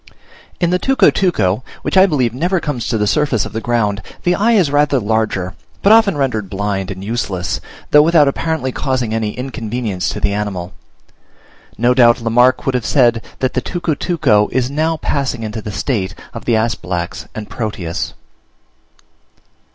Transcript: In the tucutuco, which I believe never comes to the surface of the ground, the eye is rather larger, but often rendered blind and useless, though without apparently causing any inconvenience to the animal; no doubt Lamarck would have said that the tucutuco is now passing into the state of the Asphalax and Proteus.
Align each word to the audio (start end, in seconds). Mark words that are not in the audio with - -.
In 0.59 0.71
the 0.71 0.79
tucutuco, 0.79 1.61
which 1.83 1.95
I 1.95 2.07
believe 2.07 2.33
never 2.33 2.59
comes 2.59 2.87
to 2.87 2.97
the 2.97 3.05
surface 3.05 3.45
of 3.45 3.53
the 3.53 3.61
ground, 3.61 4.01
the 4.23 4.33
eye 4.33 4.53
is 4.53 4.71
rather 4.71 4.99
larger, 4.99 5.53
but 5.83 5.91
often 5.91 6.17
rendered 6.17 6.49
blind 6.49 6.89
and 6.89 7.03
useless, 7.03 7.61
though 7.91 8.01
without 8.01 8.27
apparently 8.27 8.71
causing 8.71 9.13
any 9.13 9.37
inconvenience 9.37 10.09
to 10.09 10.19
the 10.19 10.33
animal; 10.33 10.73
no 11.77 11.93
doubt 11.93 12.19
Lamarck 12.19 12.65
would 12.65 12.73
have 12.73 12.83
said 12.83 13.23
that 13.41 13.53
the 13.53 13.61
tucutuco 13.61 14.49
is 14.51 14.71
now 14.71 14.97
passing 14.97 15.43
into 15.43 15.61
the 15.61 15.71
state 15.71 16.15
of 16.33 16.45
the 16.45 16.55
Asphalax 16.55 17.27
and 17.35 17.47
Proteus. 17.47 18.15